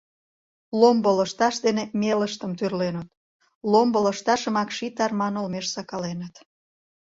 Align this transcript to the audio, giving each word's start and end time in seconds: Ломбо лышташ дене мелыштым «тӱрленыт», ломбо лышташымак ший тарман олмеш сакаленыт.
Ломбо 0.79 1.09
лышташ 1.17 1.55
дене 1.65 1.83
мелыштым 2.01 2.51
«тӱрленыт», 2.59 3.09
ломбо 3.71 3.99
лышташымак 4.05 4.69
ший 4.77 4.91
тарман 4.97 5.33
олмеш 5.41 5.65
сакаленыт. 5.75 6.35